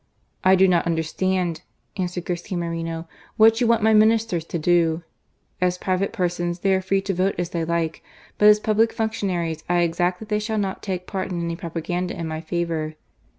"I 0.43 0.55
do 0.55 0.67
not 0.67 0.87
understand," 0.87 1.61
answered 1.95 2.25
Garcia 2.25 2.57
Moreno, 2.57 3.07
what 3.37 3.61
you 3.61 3.67
want 3.67 3.83
my 3.83 3.93
Ministers 3.93 4.43
to 4.45 4.57
do. 4.57 5.03
As 5.61 5.77
private 5.77 6.11
persons, 6.11 6.61
they 6.61 6.73
are 6.73 6.81
free 6.81 7.01
to 7.01 7.13
vote 7.13 7.35
as 7.37 7.51
they 7.51 7.63
Hke; 7.63 8.01
but 8.39 8.47
as 8.47 8.59
pubhc 8.59 8.93
functionaries 8.93 9.63
I 9.69 9.81
exact 9.81 10.17
that 10.17 10.29
they 10.29 10.39
shall 10.39 10.57
not 10.57 10.81
take 10.81 11.05
part 11.05 11.29
in 11.31 11.39
any 11.43 11.55
propaganda 11.55 12.17
in 12.19 12.27
my 12.27 12.41
favour." 12.41 12.95